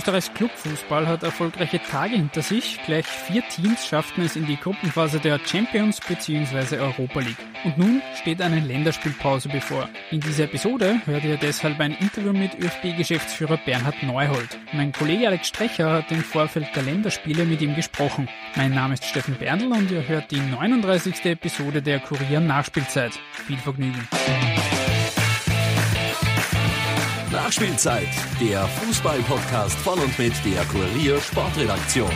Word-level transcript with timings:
Österreichs 0.00 0.32
Clubfußball 0.32 1.06
hat 1.06 1.24
erfolgreiche 1.24 1.78
Tage 1.78 2.16
hinter 2.16 2.40
sich. 2.40 2.80
Gleich 2.86 3.04
vier 3.04 3.46
Teams 3.50 3.86
schafften 3.86 4.24
es 4.24 4.34
in 4.34 4.46
die 4.46 4.56
Gruppenphase 4.56 5.20
der 5.20 5.38
Champions 5.44 6.00
bzw. 6.00 6.78
Europa 6.78 7.20
League. 7.20 7.36
Und 7.64 7.76
nun 7.76 8.00
steht 8.14 8.40
eine 8.40 8.60
Länderspielpause 8.60 9.50
bevor. 9.50 9.90
In 10.10 10.20
dieser 10.20 10.44
Episode 10.44 11.02
hört 11.04 11.24
ihr 11.24 11.36
deshalb 11.36 11.78
ein 11.80 11.92
Interview 11.92 12.32
mit 12.32 12.58
ÖFB-Geschäftsführer 12.58 13.58
Bernhard 13.58 14.02
Neuhold. 14.02 14.58
Mein 14.72 14.92
Kollege 14.92 15.26
Alex 15.26 15.48
Strecher 15.48 15.92
hat 15.92 16.10
im 16.10 16.24
Vorfeld 16.24 16.68
der 16.74 16.84
Länderspiele 16.84 17.44
mit 17.44 17.60
ihm 17.60 17.76
gesprochen. 17.76 18.26
Mein 18.56 18.72
Name 18.72 18.94
ist 18.94 19.04
Steffen 19.04 19.34
Berndl 19.34 19.70
und 19.70 19.90
ihr 19.90 20.08
hört 20.08 20.30
die 20.30 20.40
39. 20.40 21.26
Episode 21.26 21.82
der 21.82 22.00
Kurier 22.00 22.40
Nachspielzeit. 22.40 23.12
Viel 23.46 23.58
Vergnügen. 23.58 24.08
Nachspielzeit, 27.50 28.06
der 28.40 28.64
Fußball-Podcast 28.64 29.76
von 29.80 29.98
und 29.98 30.16
mit 30.20 30.32
der 30.44 30.64
Kurier 30.66 31.20
Sportredaktion. 31.20 32.12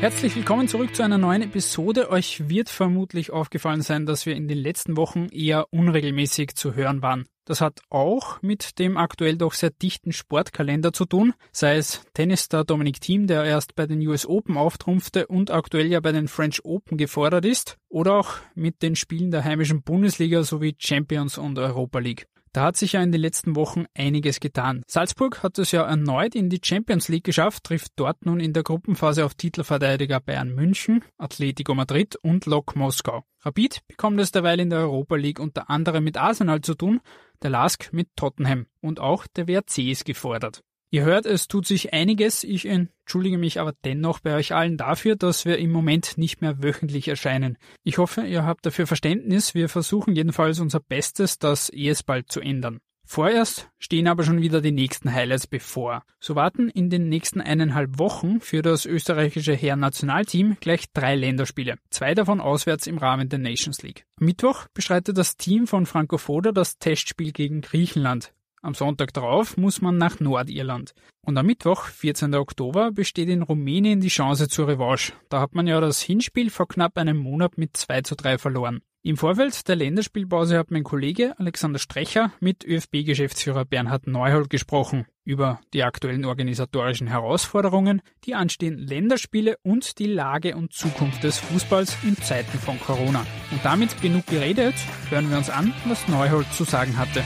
Herzlich 0.00 0.34
willkommen 0.36 0.68
zurück 0.68 0.96
zu 0.96 1.02
einer 1.02 1.18
neuen 1.18 1.42
Episode. 1.42 2.10
Euch 2.10 2.48
wird 2.48 2.70
vermutlich 2.70 3.30
aufgefallen 3.30 3.82
sein, 3.82 4.06
dass 4.06 4.24
wir 4.24 4.36
in 4.36 4.48
den 4.48 4.56
letzten 4.56 4.96
Wochen 4.96 5.26
eher 5.26 5.70
unregelmäßig 5.70 6.54
zu 6.54 6.74
hören 6.74 7.02
waren. 7.02 7.26
Das 7.44 7.60
hat 7.60 7.80
auch 7.90 8.40
mit 8.40 8.78
dem 8.78 8.96
aktuell 8.96 9.36
doch 9.36 9.52
sehr 9.52 9.70
dichten 9.70 10.12
Sportkalender 10.12 10.92
zu 10.92 11.04
tun, 11.04 11.34
sei 11.52 11.76
es 11.76 12.02
Tennisstar 12.14 12.64
Dominic 12.64 13.00
Thiem, 13.00 13.26
der 13.26 13.44
erst 13.44 13.74
bei 13.74 13.86
den 13.86 14.06
US 14.06 14.26
Open 14.26 14.56
auftrumpfte 14.56 15.26
und 15.26 15.50
aktuell 15.50 15.86
ja 15.86 16.00
bei 16.00 16.12
den 16.12 16.28
French 16.28 16.64
Open 16.64 16.96
gefordert 16.96 17.44
ist, 17.44 17.78
oder 17.88 18.14
auch 18.14 18.36
mit 18.54 18.82
den 18.82 18.96
Spielen 18.96 19.30
der 19.30 19.44
heimischen 19.44 19.82
Bundesliga 19.82 20.42
sowie 20.42 20.74
Champions 20.78 21.36
und 21.36 21.58
Europa 21.58 21.98
League. 21.98 22.26
Da 22.54 22.62
hat 22.62 22.76
sich 22.76 22.92
ja 22.92 23.02
in 23.02 23.10
den 23.10 23.20
letzten 23.20 23.56
Wochen 23.56 23.86
einiges 23.94 24.38
getan. 24.38 24.84
Salzburg 24.86 25.42
hat 25.42 25.58
es 25.58 25.72
ja 25.72 25.82
erneut 25.82 26.36
in 26.36 26.50
die 26.50 26.60
Champions 26.62 27.08
League 27.08 27.24
geschafft, 27.24 27.64
trifft 27.64 27.94
dort 27.96 28.24
nun 28.24 28.38
in 28.38 28.52
der 28.52 28.62
Gruppenphase 28.62 29.24
auf 29.24 29.34
Titelverteidiger 29.34 30.20
Bayern 30.20 30.54
München, 30.54 31.04
Atletico 31.18 31.74
Madrid 31.74 32.14
und 32.14 32.46
Lok 32.46 32.76
Moskau. 32.76 33.24
Rapid 33.40 33.80
bekommt 33.88 34.20
es 34.20 34.30
derweil 34.30 34.60
in 34.60 34.70
der 34.70 34.78
Europa 34.78 35.16
League 35.16 35.40
unter 35.40 35.68
anderem 35.68 36.04
mit 36.04 36.16
Arsenal 36.16 36.60
zu 36.60 36.76
tun, 36.76 37.00
der 37.42 37.50
Lask 37.50 37.92
mit 37.92 38.10
Tottenham 38.14 38.66
und 38.80 39.00
auch 39.00 39.26
der 39.26 39.48
WRC 39.48 39.90
ist 39.90 40.04
gefordert. 40.04 40.62
Ihr 40.94 41.04
hört, 41.04 41.26
es 41.26 41.48
tut 41.48 41.66
sich 41.66 41.92
einiges. 41.92 42.44
Ich 42.44 42.66
entschuldige 42.66 43.36
mich 43.36 43.58
aber 43.58 43.74
dennoch 43.84 44.20
bei 44.20 44.36
euch 44.36 44.54
allen 44.54 44.76
dafür, 44.76 45.16
dass 45.16 45.44
wir 45.44 45.58
im 45.58 45.72
Moment 45.72 46.16
nicht 46.18 46.40
mehr 46.40 46.62
wöchentlich 46.62 47.08
erscheinen. 47.08 47.58
Ich 47.82 47.98
hoffe, 47.98 48.20
ihr 48.22 48.44
habt 48.44 48.64
dafür 48.64 48.86
Verständnis. 48.86 49.56
Wir 49.56 49.68
versuchen 49.68 50.14
jedenfalls 50.14 50.60
unser 50.60 50.78
Bestes, 50.78 51.40
das 51.40 51.68
es 51.68 52.04
bald 52.04 52.30
zu 52.30 52.40
ändern. 52.40 52.78
Vorerst 53.04 53.68
stehen 53.76 54.06
aber 54.06 54.22
schon 54.22 54.40
wieder 54.40 54.60
die 54.60 54.70
nächsten 54.70 55.12
Highlights 55.12 55.48
bevor. 55.48 56.04
So 56.20 56.36
warten 56.36 56.68
in 56.68 56.90
den 56.90 57.08
nächsten 57.08 57.40
eineinhalb 57.40 57.98
Wochen 57.98 58.40
für 58.40 58.62
das 58.62 58.86
österreichische 58.86 59.52
Herren-Nationalteam 59.52 60.58
gleich 60.60 60.92
drei 60.92 61.16
Länderspiele, 61.16 61.74
zwei 61.90 62.14
davon 62.14 62.40
auswärts 62.40 62.86
im 62.86 62.98
Rahmen 62.98 63.28
der 63.28 63.40
Nations 63.40 63.82
League. 63.82 64.04
Am 64.20 64.26
Mittwoch 64.26 64.68
bestreitet 64.72 65.18
das 65.18 65.36
Team 65.36 65.66
von 65.66 65.86
Franco 65.86 66.18
Foda 66.18 66.52
das 66.52 66.78
Testspiel 66.78 67.32
gegen 67.32 67.62
Griechenland. 67.62 68.32
Am 68.64 68.72
Sonntag 68.72 69.12
darauf 69.12 69.58
muss 69.58 69.82
man 69.82 69.98
nach 69.98 70.20
Nordirland. 70.20 70.94
Und 71.20 71.36
am 71.36 71.44
Mittwoch, 71.44 71.84
14. 71.84 72.34
Oktober, 72.34 72.92
besteht 72.92 73.28
in 73.28 73.42
Rumänien 73.42 74.00
die 74.00 74.08
Chance 74.08 74.48
zur 74.48 74.68
Revanche. 74.68 75.12
Da 75.28 75.42
hat 75.42 75.54
man 75.54 75.66
ja 75.66 75.78
das 75.82 76.00
Hinspiel 76.00 76.48
vor 76.48 76.66
knapp 76.66 76.96
einem 76.96 77.18
Monat 77.18 77.58
mit 77.58 77.76
2 77.76 78.00
zu 78.00 78.14
3 78.14 78.38
verloren. 78.38 78.80
Im 79.02 79.18
Vorfeld 79.18 79.68
der 79.68 79.76
Länderspielpause 79.76 80.56
hat 80.56 80.70
mein 80.70 80.82
Kollege 80.82 81.38
Alexander 81.38 81.78
Strecher 81.78 82.32
mit 82.40 82.64
ÖFB-Geschäftsführer 82.64 83.66
Bernhard 83.66 84.06
Neuhold 84.06 84.48
gesprochen 84.48 85.04
über 85.26 85.60
die 85.74 85.82
aktuellen 85.82 86.24
organisatorischen 86.24 87.08
Herausforderungen, 87.08 88.00
die 88.24 88.34
anstehenden 88.34 88.86
Länderspiele 88.86 89.58
und 89.62 89.98
die 89.98 90.06
Lage 90.06 90.56
und 90.56 90.72
Zukunft 90.72 91.22
des 91.22 91.36
Fußballs 91.36 91.98
in 92.02 92.16
Zeiten 92.16 92.58
von 92.58 92.80
Corona. 92.80 93.26
Und 93.50 93.62
damit 93.62 94.00
genug 94.00 94.26
geredet, 94.26 94.74
hören 95.10 95.28
wir 95.28 95.36
uns 95.36 95.50
an, 95.50 95.74
was 95.84 96.08
Neuhold 96.08 96.50
zu 96.54 96.64
sagen 96.64 96.96
hatte. 96.96 97.22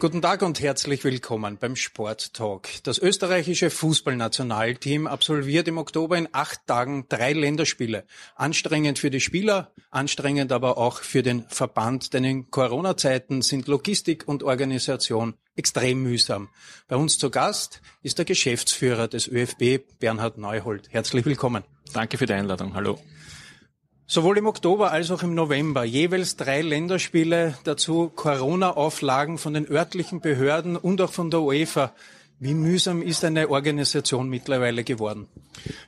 Guten 0.00 0.20
Tag 0.20 0.42
und 0.42 0.60
herzlich 0.60 1.04
willkommen 1.04 1.56
beim 1.56 1.76
Sport 1.76 2.34
Talk. 2.34 2.68
Das 2.82 2.98
österreichische 2.98 3.70
Fußballnationalteam 3.70 5.06
absolviert 5.06 5.68
im 5.68 5.78
Oktober 5.78 6.18
in 6.18 6.28
acht 6.32 6.66
Tagen 6.66 7.06
drei 7.08 7.32
Länderspiele. 7.32 8.04
Anstrengend 8.34 8.98
für 8.98 9.10
die 9.10 9.20
Spieler, 9.20 9.72
anstrengend 9.90 10.52
aber 10.52 10.78
auch 10.78 10.98
für 10.98 11.22
den 11.22 11.44
Verband, 11.48 12.12
denn 12.12 12.24
in 12.24 12.50
Corona-Zeiten 12.50 13.40
sind 13.40 13.68
Logistik 13.68 14.26
und 14.26 14.42
Organisation 14.42 15.34
extrem 15.56 16.02
mühsam. 16.02 16.48
Bei 16.88 16.96
uns 16.96 17.16
zu 17.16 17.30
Gast 17.30 17.80
ist 18.02 18.18
der 18.18 18.24
Geschäftsführer 18.24 19.08
des 19.08 19.28
ÖFB, 19.28 19.98
Bernhard 20.00 20.36
Neuhold. 20.36 20.88
Herzlich 20.90 21.24
willkommen. 21.24 21.64
Danke 21.92 22.18
für 22.18 22.26
die 22.26 22.34
Einladung. 22.34 22.74
Hallo. 22.74 22.98
Sowohl 24.06 24.36
im 24.36 24.46
Oktober 24.46 24.92
als 24.92 25.10
auch 25.10 25.22
im 25.22 25.34
November 25.34 25.82
jeweils 25.82 26.36
drei 26.36 26.60
Länderspiele, 26.60 27.56
dazu 27.64 28.12
Corona-Auflagen 28.14 29.38
von 29.38 29.54
den 29.54 29.66
örtlichen 29.66 30.20
Behörden 30.20 30.76
und 30.76 31.00
auch 31.00 31.10
von 31.10 31.30
der 31.30 31.40
UEFA. 31.40 31.90
Wie 32.40 32.54
mühsam 32.54 33.00
ist 33.00 33.24
eine 33.24 33.48
Organisation 33.48 34.28
mittlerweile 34.28 34.82
geworden? 34.82 35.28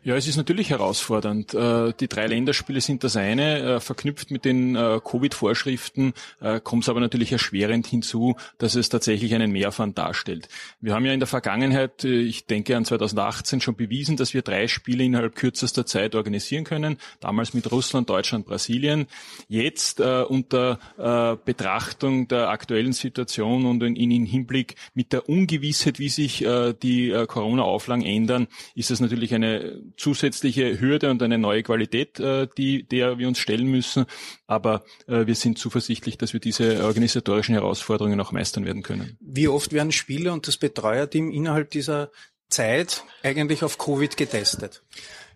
Ja, 0.04 0.14
es 0.14 0.28
ist 0.28 0.36
natürlich 0.36 0.70
herausfordernd. 0.70 1.52
Äh, 1.52 1.92
die 1.98 2.06
drei 2.06 2.28
Länderspiele 2.28 2.80
sind 2.80 3.02
das 3.02 3.16
eine. 3.16 3.58
Äh, 3.58 3.80
verknüpft 3.80 4.30
mit 4.30 4.44
den 4.44 4.76
äh, 4.76 5.00
Covid-Vorschriften 5.04 6.14
kommt 6.62 6.84
es 6.84 6.88
aber 6.88 7.00
natürlich 7.00 7.32
erschwerend 7.32 7.86
hinzu, 7.86 8.36
dass 8.58 8.74
es 8.74 8.88
tatsächlich 8.88 9.34
einen 9.34 9.50
Mehraufwand 9.50 9.98
darstellt. 9.98 10.48
Wir 10.80 10.94
haben 10.94 11.04
ja 11.04 11.12
in 11.12 11.20
der 11.20 11.26
Vergangenheit, 11.26 12.04
ich 12.04 12.46
denke 12.46 12.76
an 12.76 12.84
2018, 12.84 13.60
schon 13.60 13.74
bewiesen, 13.74 14.16
dass 14.16 14.34
wir 14.34 14.42
drei 14.42 14.68
Spiele 14.68 15.04
innerhalb 15.04 15.34
kürzester 15.34 15.86
Zeit 15.86 16.14
organisieren 16.14 16.64
können. 16.64 16.98
Damals 17.20 17.54
mit 17.54 17.70
Russland, 17.72 18.10
Deutschland, 18.10 18.46
Brasilien. 18.46 19.06
Jetzt 19.48 20.00
unter 20.00 21.38
Betrachtung 21.44 22.28
der 22.28 22.50
aktuellen 22.50 22.92
Situation 22.92 23.66
und 23.66 23.82
in, 23.82 23.96
in 23.96 24.26
Hinblick 24.26 24.76
mit 24.94 25.12
der 25.12 25.28
Ungewissheit, 25.28 25.98
wie 25.98 26.08
sich 26.08 26.35
äh, 26.44 26.74
die 26.74 27.10
äh, 27.10 27.26
Corona-Auflagen 27.26 28.04
ändern, 28.04 28.48
ist 28.74 28.90
das 28.90 29.00
natürlich 29.00 29.34
eine 29.34 29.82
zusätzliche 29.96 30.80
Hürde 30.80 31.10
und 31.10 31.22
eine 31.22 31.38
neue 31.38 31.62
Qualität, 31.62 32.20
äh, 32.20 32.48
die, 32.56 32.84
der 32.84 33.18
wir 33.18 33.28
uns 33.28 33.38
stellen 33.38 33.66
müssen. 33.66 34.06
Aber 34.46 34.84
wir 35.08 35.34
sind 35.34 35.58
zuversichtlich, 35.58 36.18
dass 36.18 36.32
wir 36.32 36.40
diese 36.40 36.84
organisatorischen 36.84 37.54
Herausforderungen 37.54 38.20
auch 38.20 38.30
meistern 38.30 38.64
werden 38.64 38.82
können. 38.82 39.16
Wie 39.20 39.48
oft 39.48 39.72
werden 39.72 39.90
Spieler 39.90 40.32
und 40.32 40.46
das 40.46 40.56
Betreuerteam 40.56 41.30
innerhalb 41.30 41.70
dieser 41.70 42.10
Zeit 42.48 43.02
eigentlich 43.22 43.64
auf 43.64 43.78
Covid 43.78 44.16
getestet? 44.16 44.82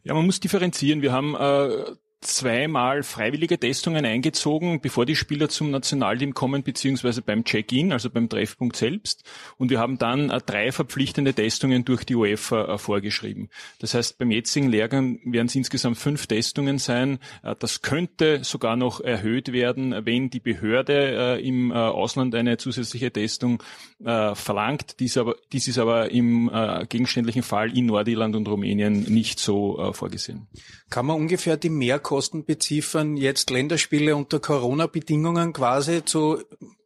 Ja, 0.05 0.15
man 0.15 0.27
muss 0.27 0.41
differenzieren. 0.41 1.03
Wir 1.03 1.13
haben 1.13 1.35
äh, 1.35 1.93
zweimal 2.21 3.03
freiwillige 3.03 3.59
Testungen 3.59 4.05
eingezogen, 4.05 4.81
bevor 4.81 5.07
die 5.07 5.17
Spieler 5.17 5.49
zum 5.49 5.71
Nationalteam 5.71 6.35
kommen, 6.35 6.63
beziehungsweise 6.63 7.23
beim 7.23 7.45
Check-in, 7.45 7.93
also 7.93 8.11
beim 8.11 8.29
Treffpunkt 8.29 8.77
selbst. 8.77 9.25
Und 9.57 9.71
wir 9.71 9.79
haben 9.79 9.97
dann 9.97 10.29
äh, 10.29 10.41
drei 10.45 10.71
verpflichtende 10.71 11.33
Testungen 11.33 11.85
durch 11.87 12.05
die 12.05 12.15
UEFA 12.15 12.75
äh, 12.75 12.79
vorgeschrieben. 12.79 13.49
Das 13.79 13.95
heißt, 13.95 14.19
beim 14.19 14.31
jetzigen 14.31 14.69
Lehrgang 14.69 15.21
werden 15.25 15.47
es 15.47 15.55
insgesamt 15.55 15.97
fünf 15.97 16.27
Testungen 16.27 16.79
sein. 16.79 17.21
Äh, 17.43 17.55
das 17.59 17.81
könnte 17.81 18.45
sogar 18.45 18.77
noch 18.77 19.01
erhöht 19.01 19.53
werden, 19.53 19.95
wenn 20.05 20.29
die 20.29 20.41
Behörde 20.41 21.41
im 21.43 21.73
Ausland 21.73 22.35
eine 22.35 22.57
zusätzliche 22.59 23.11
Testung 23.11 23.63
verlangt. 23.99 25.01
Dies, 25.01 25.17
aber, 25.17 25.37
dies 25.53 25.69
ist 25.69 25.79
aber 25.79 26.11
im 26.11 26.51
gegenständlichen 26.89 27.43
Fall 27.43 27.77
in 27.77 27.87
Nordirland 27.87 28.37
und 28.37 28.49
Rumänien 28.49 29.03
nicht 29.05 29.39
so 29.39 29.93
vorgesehen. 29.93 30.49
Kann 30.89 31.07
man 31.07 31.17
ungefähr 31.17 31.57
die 31.57 31.71
Mehrkosten 32.11 32.45
beziffern, 32.45 33.17
jetzt 33.17 33.51
Länderspiele 33.51 34.17
unter 34.17 34.41
Corona-Bedingungen 34.41 35.53
quasi 35.53 36.05
zu, 36.05 36.43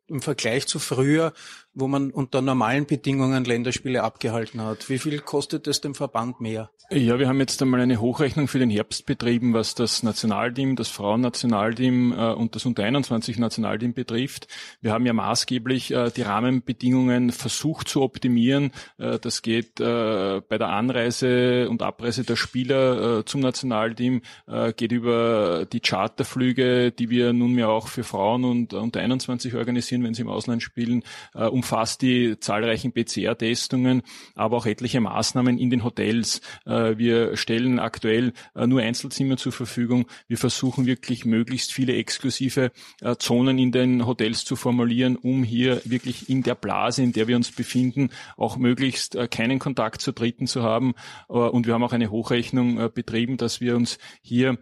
im 0.06 0.20
Vergleich 0.20 0.66
zu 0.66 0.78
früher, 0.78 1.32
wo 1.74 1.88
man 1.88 2.10
unter 2.10 2.40
normalen 2.40 2.86
Bedingungen 2.86 3.44
Länderspiele 3.44 4.02
abgehalten 4.02 4.62
hat. 4.62 4.88
Wie 4.88 4.98
viel 4.98 5.18
kostet 5.20 5.66
es 5.66 5.80
dem 5.80 5.94
Verband 5.94 6.40
mehr? 6.40 6.70
Ja, 6.90 7.18
wir 7.18 7.28
haben 7.28 7.40
jetzt 7.40 7.60
einmal 7.62 7.80
eine 7.80 7.98
Hochrechnung 7.98 8.46
für 8.46 8.58
den 8.58 8.68
Herbst 8.68 9.06
betrieben, 9.06 9.54
was 9.54 9.74
das 9.74 10.02
Nationalteam, 10.02 10.76
das 10.76 10.88
Frauennationalteam 10.88 12.12
äh, 12.12 12.32
und 12.34 12.54
das 12.54 12.66
Unter-21-Nationalteam 12.66 13.94
betrifft. 13.94 14.48
Wir 14.82 14.92
haben 14.92 15.06
ja 15.06 15.14
maßgeblich 15.14 15.92
äh, 15.92 16.10
die 16.10 16.22
Rahmenbedingungen 16.22 17.32
versucht 17.32 17.88
zu 17.88 18.02
optimieren. 18.02 18.70
Äh, 18.98 19.18
das 19.18 19.42
geht 19.42 19.76
bei 19.76 20.42
der 20.58 20.68
Anreise 20.68 21.68
und 21.68 21.82
Abreise 21.82 22.24
der 22.24 22.36
Spieler 22.36 23.24
zum 23.26 23.40
Nationalteam, 23.40 24.22
geht 24.76 24.92
über 24.92 25.66
die 25.70 25.80
Charterflüge, 25.80 26.92
die 26.92 27.10
wir 27.10 27.32
nunmehr 27.32 27.68
auch 27.68 27.88
für 27.88 28.04
Frauen 28.04 28.44
und 28.44 28.74
unter 28.74 29.00
21 29.00 29.54
organisieren, 29.54 30.04
wenn 30.04 30.14
sie 30.14 30.22
im 30.22 30.28
Ausland 30.28 30.62
spielen, 30.62 31.02
umfasst 31.64 32.02
die 32.02 32.38
zahlreichen 32.38 32.92
PCR-Testungen, 32.92 34.02
aber 34.34 34.58
auch 34.58 34.66
etliche 34.66 35.00
Maßnahmen 35.00 35.58
in 35.58 35.70
den 35.70 35.82
Hotels 35.82 36.42
äh, 36.66 36.98
wir 36.98 37.36
stellen 37.36 37.78
aktuell 37.78 38.32
äh, 38.54 38.66
nur 38.66 38.82
Einzelzimmer 38.82 39.36
zur 39.36 39.52
Verfügung. 39.52 40.06
Wir 40.28 40.38
versuchen 40.38 40.84
wirklich 40.84 41.24
möglichst 41.24 41.72
viele 41.72 41.94
exklusive 41.94 42.70
äh, 43.00 43.16
Zonen 43.16 43.58
in 43.58 43.72
den 43.72 44.06
Hotels 44.06 44.44
zu 44.44 44.56
formulieren, 44.56 45.16
um 45.16 45.42
hier 45.42 45.80
wirklich 45.84 46.28
in 46.28 46.42
der 46.42 46.54
Blase, 46.54 47.02
in 47.02 47.12
der 47.12 47.28
wir 47.28 47.36
uns 47.36 47.50
befinden, 47.50 48.10
auch 48.36 48.56
möglichst 48.56 49.16
keinen 49.30 49.58
Kontakt 49.58 50.00
zu 50.00 50.12
Dritten 50.12 50.46
zu 50.46 50.62
haben. 50.62 50.94
Und 51.28 51.66
wir 51.66 51.74
haben 51.74 51.82
auch 51.82 51.92
eine 51.92 52.10
Hochrechnung 52.10 52.90
betrieben, 52.92 53.36
dass 53.36 53.60
wir 53.60 53.76
uns 53.76 53.98
hier 54.22 54.58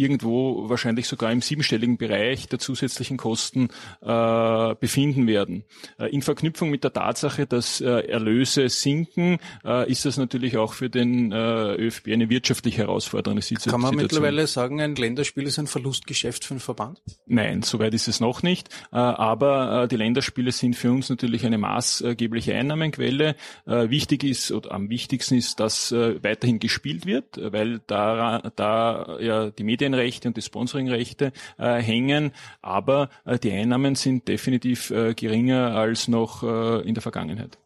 irgendwo 0.00 0.68
wahrscheinlich 0.68 1.06
sogar 1.06 1.30
im 1.30 1.42
siebenstelligen 1.42 1.98
Bereich 1.98 2.48
der 2.48 2.58
zusätzlichen 2.58 3.16
Kosten 3.16 3.68
äh, 4.00 4.74
befinden 4.74 5.26
werden. 5.26 5.64
Äh, 5.98 6.06
in 6.10 6.22
Verknüpfung 6.22 6.70
mit 6.70 6.84
der 6.84 6.92
Tatsache, 6.92 7.46
dass 7.46 7.80
äh, 7.80 7.86
Erlöse 7.86 8.68
sinken, 8.68 9.38
äh, 9.64 9.90
ist 9.90 10.06
das 10.06 10.16
natürlich 10.16 10.56
auch 10.56 10.72
für 10.72 10.88
den 10.88 11.32
äh, 11.32 11.74
ÖFB 11.74 12.08
eine 12.08 12.30
wirtschaftliche 12.30 12.78
herausfordernde 12.78 13.42
Situation. 13.42 13.72
Kann 13.72 13.80
man 13.80 13.96
mittlerweile 13.96 14.46
sagen, 14.46 14.80
ein 14.80 14.94
Länderspiel 14.94 15.46
ist 15.46 15.58
ein 15.58 15.66
Verlustgeschäft 15.66 16.44
für 16.44 16.54
den 16.54 16.60
Verband? 16.60 17.02
Nein, 17.26 17.62
soweit 17.62 17.92
ist 17.94 18.08
es 18.08 18.20
noch 18.20 18.42
nicht. 18.42 18.68
Äh, 18.92 18.96
aber 18.96 19.88
die 19.90 19.96
Länderspiele 19.96 20.52
sind 20.52 20.76
für 20.76 20.90
uns 20.90 21.10
natürlich 21.10 21.44
eine 21.44 21.58
maßgebliche 21.58 22.54
Einnahmenquelle. 22.54 23.36
wichtig 23.66 24.24
ist 24.24 24.52
oder 24.52 24.72
am 24.72 24.88
wichtigsten 24.88 25.36
ist, 25.36 25.60
dass 25.60 25.92
weiterhin 25.92 26.58
gespielt 26.58 27.06
wird, 27.06 27.38
weil 27.52 27.80
da, 27.86 28.50
da 28.56 29.18
ja 29.20 29.50
die 29.50 29.64
Medien 29.64 29.89
Medienrechte 29.90 30.28
und 30.28 30.36
die 30.36 30.42
Sponsoringrechte 30.42 31.32
äh, 31.58 31.76
hängen, 31.76 32.32
aber 32.62 33.10
äh, 33.24 33.38
die 33.38 33.52
Einnahmen 33.52 33.94
sind 33.94 34.28
definitiv 34.28 34.90
äh, 34.90 35.14
geringer 35.14 35.74
als 35.74 36.08
noch 36.08 36.42
äh, 36.42 36.80
in 36.88 36.94
der 36.94 37.02
Vergangenheit. 37.02 37.58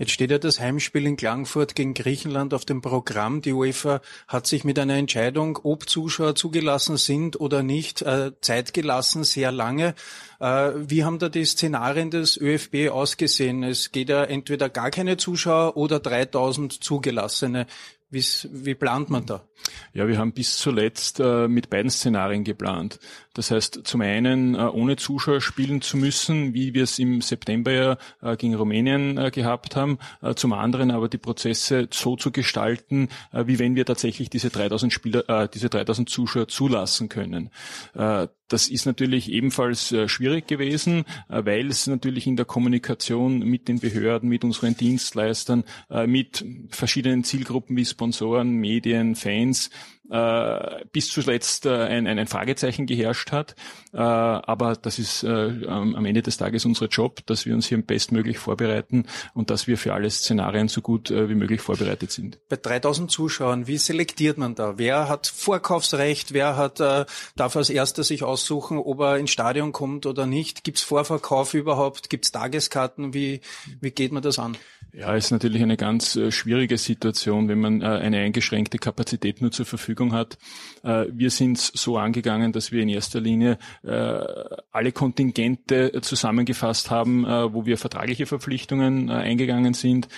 Jetzt 0.00 0.12
steht 0.12 0.30
ja 0.30 0.38
das 0.38 0.58
Heimspiel 0.58 1.06
in 1.06 1.18
Klagenfurt 1.18 1.74
gegen 1.74 1.92
Griechenland 1.92 2.54
auf 2.54 2.64
dem 2.64 2.80
Programm. 2.80 3.42
Die 3.42 3.52
UEFA 3.52 4.00
hat 4.28 4.46
sich 4.46 4.64
mit 4.64 4.78
einer 4.78 4.94
Entscheidung, 4.94 5.58
ob 5.62 5.90
Zuschauer 5.90 6.34
zugelassen 6.34 6.96
sind 6.96 7.38
oder 7.38 7.62
nicht, 7.62 8.00
äh, 8.00 8.32
Zeit 8.40 8.72
gelassen, 8.72 9.24
sehr 9.24 9.52
lange. 9.52 9.94
Äh, 10.40 10.70
wie 10.74 11.04
haben 11.04 11.18
da 11.18 11.28
die 11.28 11.44
Szenarien 11.44 12.10
des 12.10 12.38
ÖFB 12.38 12.88
ausgesehen? 12.90 13.62
Es 13.62 13.92
geht 13.92 14.08
ja 14.08 14.24
entweder 14.24 14.70
gar 14.70 14.90
keine 14.90 15.18
Zuschauer 15.18 15.76
oder 15.76 16.00
3000 16.00 16.82
zugelassene. 16.82 17.66
Wie 18.10 18.74
plant 18.74 19.08
man 19.10 19.24
da? 19.24 19.48
Ja, 19.92 20.08
wir 20.08 20.18
haben 20.18 20.32
bis 20.32 20.58
zuletzt 20.58 21.20
äh, 21.20 21.46
mit 21.46 21.70
beiden 21.70 21.90
Szenarien 21.90 22.44
geplant. 22.44 22.98
Das 23.34 23.52
heißt, 23.52 23.82
zum 23.84 24.00
einen 24.00 24.56
äh, 24.56 24.58
ohne 24.58 24.96
Zuschauer 24.96 25.40
spielen 25.40 25.82
zu 25.82 25.96
müssen, 25.96 26.52
wie 26.52 26.74
wir 26.74 26.82
es 26.82 26.98
im 26.98 27.20
September 27.20 27.70
ja 27.70 27.98
äh, 28.22 28.36
gegen 28.36 28.54
Rumänien 28.54 29.18
äh, 29.18 29.30
gehabt 29.30 29.76
haben. 29.76 29.98
Zum 30.34 30.52
anderen 30.52 30.90
aber 30.90 31.08
die 31.08 31.18
Prozesse 31.18 31.88
so 31.90 32.16
zu 32.16 32.32
gestalten, 32.32 33.08
wie 33.32 33.58
wenn 33.58 33.74
wir 33.74 33.84
tatsächlich 33.84 34.30
diese 34.30 34.50
3000 34.50 34.92
Spieler, 34.92 35.48
diese 35.48 35.68
3000 35.68 36.08
Zuschauer 36.08 36.48
zulassen 36.48 37.08
können. 37.08 37.50
Das 37.94 38.68
ist 38.68 38.86
natürlich 38.86 39.30
ebenfalls 39.30 39.94
schwierig 40.06 40.46
gewesen, 40.46 41.04
weil 41.28 41.68
es 41.68 41.86
natürlich 41.86 42.26
in 42.26 42.36
der 42.36 42.44
Kommunikation 42.44 43.40
mit 43.40 43.68
den 43.68 43.80
Behörden, 43.80 44.28
mit 44.28 44.44
unseren 44.44 44.76
Dienstleistern, 44.76 45.64
mit 46.06 46.44
verschiedenen 46.68 47.24
Zielgruppen 47.24 47.76
wie 47.76 47.84
Sponsoren, 47.84 48.52
Medien, 48.52 49.14
Fans 49.14 49.70
äh, 50.10 50.84
bis 50.92 51.08
zuletzt 51.08 51.66
äh, 51.66 51.70
ein, 51.70 52.06
ein, 52.06 52.26
Fragezeichen 52.26 52.86
geherrscht 52.86 53.30
hat. 53.30 53.54
Äh, 53.92 53.98
aber 53.98 54.74
das 54.74 54.98
ist 54.98 55.22
äh, 55.22 55.66
am 55.66 56.04
Ende 56.04 56.22
des 56.22 56.36
Tages 56.36 56.64
unser 56.64 56.86
Job, 56.86 57.24
dass 57.26 57.46
wir 57.46 57.54
uns 57.54 57.66
hier 57.66 57.80
bestmöglich 57.80 58.38
vorbereiten 58.38 59.06
und 59.34 59.50
dass 59.50 59.68
wir 59.68 59.78
für 59.78 59.94
alle 59.94 60.10
Szenarien 60.10 60.68
so 60.68 60.80
gut 60.80 61.10
äh, 61.10 61.28
wie 61.28 61.34
möglich 61.34 61.60
vorbereitet 61.60 62.10
sind. 62.10 62.38
Bei 62.48 62.56
3000 62.56 63.10
Zuschauern, 63.10 63.68
wie 63.68 63.78
selektiert 63.78 64.36
man 64.36 64.56
da? 64.56 64.78
Wer 64.78 65.08
hat 65.08 65.28
Vorkaufsrecht? 65.28 66.32
Wer 66.32 66.56
hat, 66.56 66.80
äh, 66.80 67.04
darf 67.36 67.54
als 67.54 67.70
erster 67.70 68.02
sich 68.02 68.24
aussuchen, 68.24 68.78
ob 68.78 69.00
er 69.00 69.18
ins 69.18 69.30
Stadion 69.30 69.72
kommt 69.72 70.06
oder 70.06 70.26
nicht? 70.26 70.64
Gibt 70.64 70.78
es 70.78 70.84
Vorverkauf 70.84 71.54
überhaupt? 71.54 72.10
Gibt 72.10 72.24
es 72.24 72.32
Tageskarten? 72.32 73.14
Wie, 73.14 73.40
wie 73.80 73.90
geht 73.92 74.10
man 74.10 74.22
das 74.22 74.40
an? 74.40 74.56
Ja, 74.92 75.14
ist 75.14 75.30
natürlich 75.30 75.62
eine 75.62 75.76
ganz 75.76 76.18
schwierige 76.30 76.76
Situation, 76.76 77.48
wenn 77.48 77.60
man 77.60 77.80
eine 77.80 78.18
eingeschränkte 78.18 78.78
Kapazität 78.78 79.40
nur 79.40 79.52
zur 79.52 79.64
Verfügung 79.64 79.99
hat. 80.12 80.38
Äh, 80.82 81.06
wir 81.12 81.30
sind 81.30 81.58
so 81.58 81.98
angegangen, 81.98 82.52
dass 82.52 82.72
wir 82.72 82.82
in 82.82 82.88
erster 82.88 83.20
Linie 83.20 83.58
alle 83.82 84.92
Kontingente 84.92 85.92
zusammengefasst 86.00 86.90
haben, 86.90 87.24
wo 87.24 87.66
wir 87.66 87.76
vertragliche 87.76 88.26
Verpflichtungen 88.26 89.10
eingegangen 89.10 89.74
sind, 89.74 90.08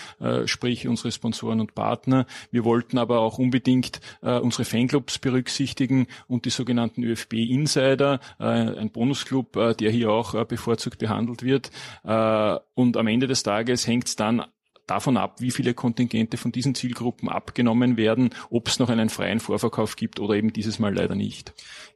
sprich 0.47 0.87
unsere 0.89 1.11
Sponsoren 1.13 1.61
und 1.61 1.75
Partner. 1.75 2.27
Wir 2.51 2.65
wollten 2.65 2.99
aber 2.99 3.21
auch 3.21 3.39
unbedingt 3.39 4.01
unsere 4.21 4.65
Fanclubs 4.65 5.19
berücksichtigen 5.19 6.07
und 6.29 6.45
die 6.45 6.51
sogenannten 6.51 7.03
ÖFB-Insider, 7.03 8.21
ein 8.39 8.91
Bonusclub, 8.91 9.77
der 9.79 9.91
hier 9.91 10.11
auch 10.11 10.45
bevorzugt 10.45 10.99
behandelt 10.99 11.43
wird. 11.43 11.71
Und 12.03 12.97
am 12.97 13.07
Ende 13.07 13.27
des 13.27 13.43
Tages 13.43 13.87
hängt 13.87 14.09
es 14.09 14.17
dann 14.17 14.45
davon 14.87 15.17
ab, 15.17 15.41
wie 15.41 15.51
viele 15.51 15.75
Kontingente 15.75 16.37
von 16.37 16.53
diesen 16.53 16.75
Zielgruppen 16.75 17.29
abgenommen 17.29 17.97
werden, 17.97 18.31
ob 18.51 18.69
es 18.69 18.79
noch 18.79 18.89
einen 18.89 19.09
freien 19.09 19.41
Vorverkauf 19.41 19.97
gibt 19.97 20.21
oder 20.21 20.35
eben 20.35 20.53
dieses 20.53 20.79
Mal 20.79 20.95
leider 20.95 21.15
nicht. 21.15 21.55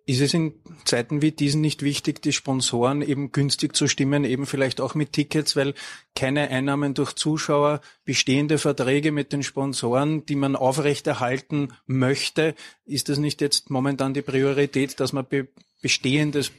Ist 0.08 0.20
es 0.20 0.34
in 0.34 0.54
Zeiten 0.84 1.20
wie 1.20 1.32
diesen 1.32 1.60
nicht 1.60 1.82
wichtig, 1.82 2.22
die 2.22 2.32
Sponsoren 2.32 3.02
eben 3.02 3.32
günstig 3.32 3.74
zu 3.74 3.88
stimmen, 3.88 4.24
eben 4.24 4.46
vielleicht 4.46 4.80
auch 4.80 4.94
mit 4.94 5.12
Tickets, 5.12 5.56
weil 5.56 5.74
keine 6.14 6.48
Einnahmen 6.48 6.94
durch 6.94 7.14
Zuschauer, 7.14 7.80
bestehende 8.04 8.58
Verträge 8.58 9.10
mit 9.10 9.32
den 9.32 9.42
Sponsoren, 9.42 10.24
die 10.24 10.36
man 10.36 10.54
aufrechterhalten 10.54 11.72
möchte, 11.86 12.54
ist 12.84 13.08
das 13.08 13.18
nicht 13.18 13.40
jetzt 13.40 13.68
momentan 13.68 14.14
die 14.14 14.22
Priorität, 14.22 15.00
dass 15.00 15.12
man 15.12 15.26
Bestehendes 15.82 16.52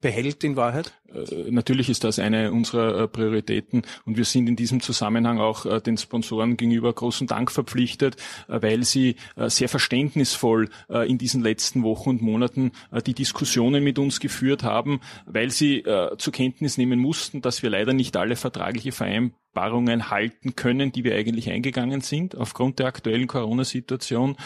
behält 0.00 0.42
in 0.42 0.56
Wahrheit? 0.56 0.92
Äh, 1.12 1.50
natürlich 1.50 1.88
ist 1.88 2.04
das 2.04 2.18
eine 2.18 2.52
unserer 2.52 3.02
äh, 3.04 3.08
Prioritäten 3.08 3.82
und 4.04 4.16
wir 4.16 4.24
sind 4.24 4.48
in 4.48 4.56
diesem 4.56 4.80
Zusammenhang 4.80 5.38
auch 5.38 5.66
äh, 5.66 5.80
den 5.80 5.96
Sponsoren 5.96 6.56
gegenüber 6.56 6.92
großen 6.92 7.26
Dank 7.26 7.50
verpflichtet, 7.50 8.16
weil 8.48 8.84
sie 8.84 9.16
sehr 9.36 9.68
verständnisvoll 9.68 10.68
in 11.06 11.18
diesen 11.18 11.42
letzten 11.42 11.82
Wochen 11.82 12.10
und 12.10 12.22
Monaten 12.22 12.72
die 13.06 13.14
Diskussionen 13.14 13.84
mit 13.84 13.98
uns 13.98 14.20
geführt 14.20 14.62
haben, 14.62 15.00
weil 15.26 15.50
sie 15.50 15.84
zur 16.18 16.32
Kenntnis 16.32 16.78
nehmen 16.78 16.98
mussten, 16.98 17.42
dass 17.42 17.62
wir 17.62 17.70
leider 17.70 17.92
nicht 17.92 18.16
alle 18.16 18.36
vertragliche 18.36 18.92
Vereinbarungen 18.92 19.39
Vereinbarungen 19.52 20.10
halten 20.10 20.54
können, 20.56 20.92
die 20.92 21.04
wir 21.04 21.14
eigentlich 21.14 21.50
eingegangen 21.50 22.00
sind 22.00 22.36
aufgrund 22.36 22.78
der 22.78 22.86
aktuellen 22.86 23.26
Corona-Situation 23.26 24.36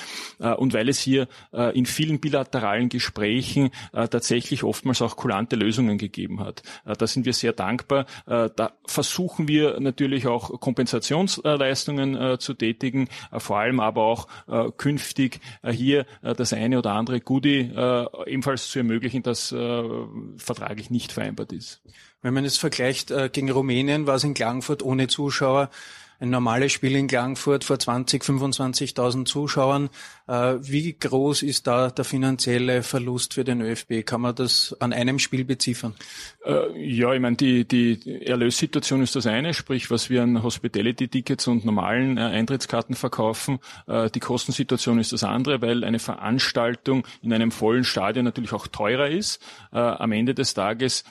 äh, 0.41 0.53
und 0.55 0.73
weil 0.73 0.89
es 0.89 0.99
hier 0.99 1.29
äh, 1.53 1.77
in 1.77 1.87
vielen 1.87 2.21
bilateralen 2.21 2.89
Gesprächen 2.89 3.71
äh, 3.93 4.09
tatsächlich 4.09 4.65
oftmals 4.65 5.03
auch 5.03 5.17
kulante 5.17 5.57
Lösungen 5.57 5.99
gegeben 5.99 6.41
hat. 6.41 6.63
Da 6.85 7.07
sind 7.07 7.27
wir 7.27 7.33
sehr 7.33 7.53
dankbar. 7.53 8.07
Da 8.27 8.73
versuchen 8.87 9.49
wir 9.49 9.81
natürlich 9.81 10.27
auch 10.27 10.61
Kompensationsleistungen 10.61 12.39
zu 12.39 12.55
tätigen, 12.55 13.09
vor 13.33 13.59
allem 13.59 13.81
aber 13.81 14.03
auch 14.03 14.29
künftig 14.77 15.41
hier 15.69 16.07
das 16.23 16.53
eine 16.53 16.79
oder 16.79 16.93
andere 16.93 17.21
Goodie 17.21 17.71
ebenfalls 18.27 18.69
zu 18.69 18.79
ermöglichen, 18.79 19.23
das 19.23 19.49
vertraglich 20.37 20.91
nicht 20.91 21.13
vereinbart 21.13 21.53
ist. 21.53 21.83
Wenn 22.25 22.33
man 22.33 22.47
es 22.47 22.57
vergleicht 22.57 23.11
äh, 23.11 23.29
gegen 23.31 23.51
Rumänien, 23.51 24.07
war 24.07 24.15
es 24.15 24.25
in 24.25 24.33
Klagenfurt 24.33 24.83
ohne 24.83 25.09
Zuschauer. 25.09 25.69
Ein 26.21 26.31
normales 26.31 26.73
Spiel 26.73 26.95
in 26.97 27.07
Klagenfurt 27.07 27.65
vor 27.65 27.79
20, 27.79 28.23
25.000 28.23 29.25
Zuschauern. 29.25 29.91
Äh, 30.27 30.57
wie 30.61 30.93
groß 30.93 31.43
ist 31.43 31.67
da 31.67 31.91
der 31.91 32.05
finanzielle 32.05 32.83
Verlust 32.83 33.35
für 33.35 33.45
den 33.45 33.61
ÖFB? 33.61 34.07
Kann 34.07 34.21
man 34.21 34.35
das 34.35 34.75
an 34.81 34.93
einem 34.93 35.19
Spiel 35.19 35.45
beziffern? 35.45 35.95
Äh, 36.45 36.79
ja, 36.83 37.13
ich 37.13 37.21
meine, 37.21 37.37
die, 37.37 37.67
die 37.67 38.25
Erlössituation 38.25 39.03
ist 39.03 39.17
das 39.17 39.27
eine, 39.27 39.55
sprich, 39.55 39.91
was 39.91 40.09
wir 40.09 40.23
an 40.23 40.43
Hospitality-Tickets 40.43 41.47
und 41.49 41.65
normalen 41.65 42.17
äh, 42.17 42.23
Eintrittskarten 42.23 42.95
verkaufen. 42.95 43.59
Die 43.87 44.21
Kostensituation 44.21 44.99
ist 44.99 45.13
das 45.13 45.25
andere, 45.25 45.61
weil 45.63 45.85
eine 45.85 45.99
Veranstaltung 45.99 47.07
in 47.23 47.33
einem 47.33 47.51
vollen 47.51 47.85
Stadion 47.85 48.25
natürlich 48.25 48.53
auch 48.53 48.67
teurer 48.67 49.09
ist. 49.09 49.43
Am 49.71 50.13
Ende 50.13 50.35
des 50.35 50.55
Tages 50.55 51.05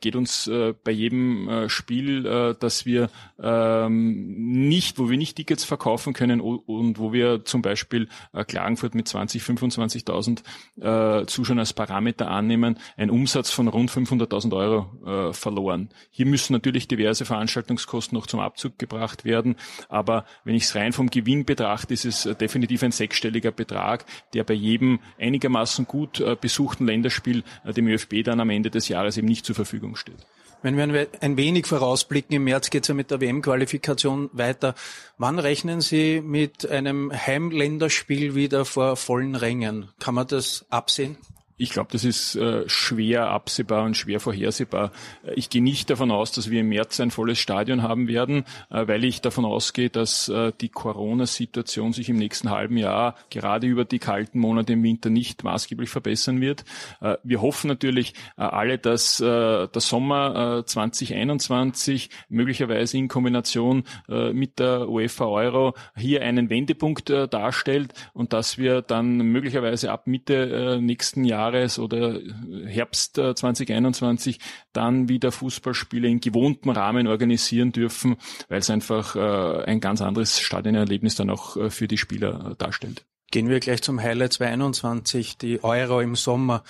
geht 0.00 0.16
uns 0.16 0.50
bei 0.84 0.90
jedem 0.90 1.68
Spiel, 1.68 2.54
dass 2.58 2.86
wir 2.86 3.10
ähm, 3.40 4.27
nicht, 4.28 4.98
wo 4.98 5.08
wir 5.08 5.16
nicht 5.16 5.36
Tickets 5.36 5.64
verkaufen 5.64 6.12
können 6.12 6.40
und 6.40 6.98
wo 6.98 7.12
wir 7.12 7.46
zum 7.46 7.62
Beispiel 7.62 8.08
äh, 8.34 8.44
Klagenfurt 8.44 8.94
mit 8.94 9.08
20, 9.08 9.42
25.000 9.42 11.22
äh, 11.22 11.26
Zuschauern 11.26 11.58
als 11.58 11.72
Parameter 11.72 12.30
annehmen, 12.30 12.78
ein 12.98 13.10
Umsatz 13.10 13.50
von 13.50 13.68
rund 13.68 13.90
500.000 13.90 14.54
Euro 14.54 15.30
äh, 15.30 15.32
verloren. 15.32 15.88
Hier 16.10 16.26
müssen 16.26 16.52
natürlich 16.52 16.88
diverse 16.88 17.24
Veranstaltungskosten 17.24 18.16
noch 18.16 18.26
zum 18.26 18.40
Abzug 18.40 18.78
gebracht 18.78 19.24
werden, 19.24 19.56
aber 19.88 20.26
wenn 20.44 20.54
ich 20.54 20.64
es 20.64 20.74
rein 20.74 20.92
vom 20.92 21.08
Gewinn 21.08 21.46
betrachte, 21.46 21.94
ist 21.94 22.04
es 22.04 22.26
äh, 22.26 22.34
definitiv 22.34 22.82
ein 22.82 22.92
sechsstelliger 22.92 23.50
Betrag, 23.50 24.04
der 24.34 24.44
bei 24.44 24.54
jedem 24.54 25.00
einigermaßen 25.18 25.86
gut 25.86 26.20
äh, 26.20 26.36
besuchten 26.38 26.86
Länderspiel 26.86 27.44
dem 27.64 27.88
ÖFB 27.88 28.22
dann 28.24 28.40
am 28.40 28.50
Ende 28.50 28.70
des 28.70 28.88
Jahres 28.88 29.16
eben 29.16 29.26
nicht 29.26 29.46
zur 29.46 29.54
Verfügung 29.54 29.96
steht. 29.96 30.26
Wenn 30.62 30.76
wir 30.76 31.06
ein 31.20 31.36
wenig 31.36 31.66
vorausblicken, 31.66 32.34
im 32.34 32.44
März 32.44 32.70
geht 32.70 32.82
es 32.82 32.88
ja 32.88 32.94
mit 32.94 33.10
der 33.10 33.20
WM-Qualifikation 33.20 34.28
weiter. 34.32 34.74
Wann 35.16 35.38
rechnen 35.38 35.80
Sie 35.80 36.20
mit 36.20 36.68
einem 36.68 37.12
Heimländerspiel 37.12 38.34
wieder 38.34 38.64
vor 38.64 38.96
vollen 38.96 39.36
Rängen? 39.36 39.90
Kann 40.00 40.14
man 40.16 40.26
das 40.26 40.66
absehen? 40.68 41.16
Ich 41.60 41.70
glaube, 41.70 41.88
das 41.90 42.04
ist 42.04 42.36
äh, 42.36 42.68
schwer 42.68 43.30
absehbar 43.30 43.82
und 43.82 43.96
schwer 43.96 44.20
vorhersehbar. 44.20 44.92
Äh, 45.24 45.34
ich 45.34 45.50
gehe 45.50 45.62
nicht 45.62 45.90
davon 45.90 46.12
aus, 46.12 46.30
dass 46.30 46.50
wir 46.50 46.60
im 46.60 46.68
März 46.68 47.00
ein 47.00 47.10
volles 47.10 47.40
Stadion 47.40 47.82
haben 47.82 48.06
werden, 48.06 48.44
äh, 48.70 48.86
weil 48.86 49.04
ich 49.04 49.20
davon 49.20 49.44
ausgehe, 49.44 49.90
dass 49.90 50.28
äh, 50.28 50.52
die 50.60 50.68
Corona-Situation 50.68 51.92
sich 51.92 52.08
im 52.08 52.16
nächsten 52.16 52.50
halben 52.50 52.76
Jahr 52.76 53.16
gerade 53.30 53.66
über 53.66 53.84
die 53.84 53.98
kalten 53.98 54.38
Monate 54.38 54.74
im 54.74 54.84
Winter 54.84 55.10
nicht 55.10 55.42
maßgeblich 55.42 55.90
verbessern 55.90 56.40
wird. 56.40 56.64
Äh, 57.00 57.16
wir 57.24 57.42
hoffen 57.42 57.66
natürlich 57.66 58.14
äh, 58.36 58.42
alle, 58.42 58.78
dass 58.78 59.18
der 59.18 59.68
Sommer 59.74 60.62
2021 60.64 62.10
möglicherweise 62.28 62.98
in 62.98 63.08
Kombination 63.08 63.84
mit 64.06 64.58
der 64.58 64.88
UEFA 64.88 65.26
Euro 65.26 65.74
hier 65.96 66.22
einen 66.22 66.50
Wendepunkt 66.50 67.10
darstellt 67.10 67.94
und 68.12 68.32
dass 68.32 68.58
wir 68.58 68.82
dann 68.82 69.16
möglicherweise 69.18 69.90
ab 69.90 70.06
Mitte 70.06 70.78
nächsten 70.80 71.24
Jahres 71.24 71.47
Jahres 71.48 71.78
oder 71.78 72.20
Herbst 72.66 73.14
2021 73.14 74.36
äh, 74.36 74.40
dann 74.72 75.08
wieder 75.08 75.32
Fußballspiele 75.32 76.08
in 76.08 76.20
gewohntem 76.20 76.70
Rahmen 76.70 77.06
organisieren 77.06 77.72
dürfen, 77.72 78.16
weil 78.48 78.58
es 78.58 78.70
einfach 78.70 79.16
äh, 79.16 79.64
ein 79.64 79.80
ganz 79.80 80.00
anderes 80.00 80.40
Stadionerlebnis 80.40 81.16
dann 81.16 81.30
auch 81.30 81.56
äh, 81.56 81.70
für 81.70 81.88
die 81.88 81.98
Spieler 81.98 82.54
darstellt. 82.58 83.04
Gehen 83.30 83.48
wir 83.48 83.60
gleich 83.60 83.82
zum 83.82 84.00
Highlight 84.00 84.34
2021, 84.34 85.38
die 85.38 85.62
Euro 85.62 86.00
im 86.00 86.14
Sommer. 86.14 86.64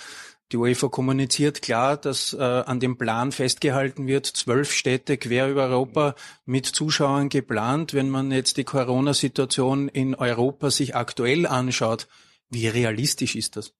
Die 0.51 0.57
UEFA 0.57 0.87
kommuniziert 0.87 1.61
klar, 1.61 1.95
dass 1.95 2.33
äh, 2.33 2.41
an 2.41 2.79
dem 2.79 2.97
Plan 2.97 3.31
festgehalten 3.31 4.07
wird, 4.07 4.25
zwölf 4.25 4.73
Städte 4.73 5.17
quer 5.17 5.47
über 5.47 5.67
Europa 5.67 6.15
mit 6.45 6.65
Zuschauern 6.65 7.29
geplant. 7.29 7.93
Wenn 7.93 8.09
man 8.09 8.31
jetzt 8.31 8.57
die 8.57 8.63
Corona-Situation 8.63 9.89
in 9.89 10.15
Europa 10.15 10.71
sich 10.71 10.95
aktuell 10.95 11.45
anschaut, 11.45 12.07
wie 12.49 12.67
realistisch 12.67 13.35
ist 13.35 13.57
das? 13.57 13.73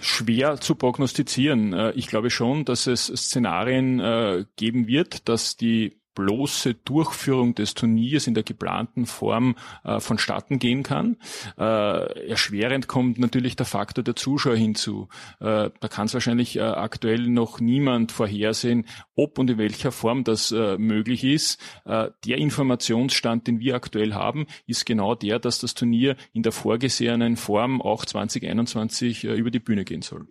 Schwer 0.00 0.60
zu 0.60 0.74
prognostizieren. 0.74 1.72
Äh, 1.72 1.92
ich 1.92 2.06
glaube 2.06 2.30
schon, 2.30 2.64
dass 2.64 2.86
es 2.86 3.06
Szenarien 3.06 4.00
äh, 4.00 4.44
geben 4.56 4.86
wird, 4.86 5.28
dass 5.28 5.56
die 5.56 6.01
bloße 6.14 6.74
Durchführung 6.74 7.54
des 7.54 7.74
Turniers 7.74 8.26
in 8.26 8.34
der 8.34 8.42
geplanten 8.42 9.06
Form 9.06 9.56
äh, 9.84 10.00
vonstatten 10.00 10.58
gehen 10.58 10.82
kann. 10.82 11.16
Äh, 11.58 12.28
erschwerend 12.28 12.88
kommt 12.88 13.18
natürlich 13.18 13.56
der 13.56 13.66
Faktor 13.66 14.04
der 14.04 14.16
Zuschauer 14.16 14.56
hinzu. 14.56 15.08
Äh, 15.40 15.70
da 15.80 15.88
kann 15.88 16.06
es 16.06 16.14
wahrscheinlich 16.14 16.56
äh, 16.56 16.60
aktuell 16.60 17.28
noch 17.28 17.60
niemand 17.60 18.12
vorhersehen, 18.12 18.86
ob 19.14 19.38
und 19.38 19.50
in 19.50 19.58
welcher 19.58 19.92
Form 19.92 20.24
das 20.24 20.52
äh, 20.52 20.76
möglich 20.78 21.24
ist. 21.24 21.60
Äh, 21.84 22.10
der 22.24 22.38
Informationsstand, 22.38 23.46
den 23.46 23.60
wir 23.60 23.74
aktuell 23.74 24.14
haben, 24.14 24.46
ist 24.66 24.86
genau 24.86 25.14
der, 25.14 25.38
dass 25.38 25.58
das 25.58 25.74
Turnier 25.74 26.16
in 26.32 26.42
der 26.42 26.52
vorgesehenen 26.52 27.36
Form 27.36 27.80
auch 27.80 28.04
2021 28.04 29.24
über 29.24 29.50
die 29.50 29.60
Bühne 29.60 29.84
gehen 29.84 30.02
soll. 30.02 30.26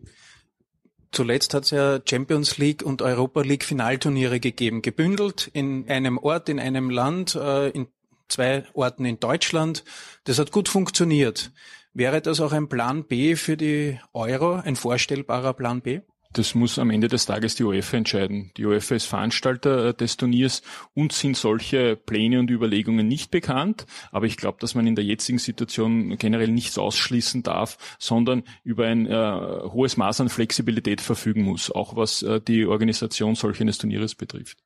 Zuletzt 1.12 1.53
hat 1.53 1.65
es 1.65 1.72
ja 1.72 2.00
Champions 2.08 2.58
League 2.58 2.84
und 2.84 3.01
Europa 3.01 3.41
League 3.41 3.65
Finalturniere 3.65 4.39
gegeben, 4.39 4.82
gebündelt 4.82 5.50
in 5.51 5.89
einem 5.89 6.18
Ort, 6.18 6.48
in 6.48 6.60
einem 6.60 6.89
Land, 6.89 7.36
äh, 7.36 7.70
in 7.70 7.88
zwei 8.30 8.63
Orten 8.74 9.03
in 9.03 9.20
Deutschland. 9.20 9.84
Das 10.24 10.39
hat 10.39 10.51
gut 10.51 10.70
funktioniert. 10.70 11.51
Wäre 11.94 12.22
das 12.22 12.39
auch 12.39 12.53
ein 12.53 12.70
Plan 12.70 13.03
B 13.03 13.36
für 13.36 13.58
die 13.58 14.00
Euro, 14.13 14.56
ein 14.56 14.77
vorstellbarer 14.77 15.53
Plan 15.53 15.82
B? 15.82 16.00
Das 16.34 16.56
muss 16.56 16.80
am 16.80 16.92
Ende 16.92 17.10
des 17.10 17.26
Tages 17.26 17.56
die 17.56 17.64
UEFA 17.64 17.98
entscheiden. 17.98 18.52
Die 18.56 18.66
UEFA 18.66 18.96
ist 18.96 19.06
Veranstalter 19.06 19.90
äh, 19.90 19.94
des 19.94 20.16
Turniers 20.16 20.62
und 20.94 21.12
sind 21.12 21.36
solche 21.36 21.98
Pläne 21.98 22.40
und 22.40 22.50
Überlegungen 22.50 23.08
nicht 23.08 23.32
bekannt. 23.32 23.86
Aber 24.12 24.26
ich 24.26 24.38
glaube, 24.38 24.58
dass 24.62 24.74
man 24.74 24.88
in 24.88 24.96
der 24.96 25.04
jetzigen 25.04 25.40
Situation 25.40 26.18
generell 26.18 26.50
nichts 26.50 26.78
ausschließen 26.78 27.44
darf, 27.44 27.78
sondern 28.00 28.44
über 28.64 28.86
ein 28.86 29.08
äh, 29.08 29.14
hohes 29.14 29.98
Maß 29.98 30.22
an 30.22 30.30
Flexibilität 30.30 31.02
verfügen 31.02 31.44
muss, 31.44 31.70
auch 31.70 31.96
was 31.96 32.24
äh, 32.24 32.40
die 32.40 32.66
Organisation 32.66 33.36
solch 33.36 33.60
eines 33.60 33.78
Turnieres 33.78 34.16
betrifft. 34.16 34.58